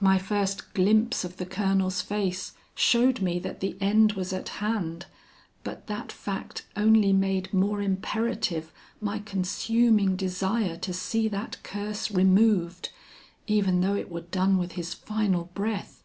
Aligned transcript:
My 0.00 0.16
first 0.18 0.72
glimpse 0.72 1.24
of 1.26 1.36
the 1.36 1.44
Colonel's 1.44 2.00
face 2.00 2.52
showed 2.74 3.20
me 3.20 3.38
that 3.40 3.60
the 3.60 3.76
end 3.82 4.12
was 4.14 4.32
at 4.32 4.48
hand, 4.64 5.04
but 5.62 5.88
that 5.88 6.10
fact 6.10 6.64
only 6.74 7.12
made 7.12 7.52
more 7.52 7.82
imperative 7.82 8.72
my 8.98 9.18
consuming 9.18 10.16
desire 10.16 10.78
to 10.78 10.94
see 10.94 11.28
that 11.28 11.58
curse 11.62 12.10
removed, 12.10 12.92
even 13.46 13.82
though 13.82 13.94
it 13.94 14.10
were 14.10 14.22
done 14.22 14.56
with 14.56 14.72
his 14.72 14.94
final 14.94 15.50
breath. 15.52 16.02